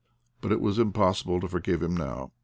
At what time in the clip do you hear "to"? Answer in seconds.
1.41-1.47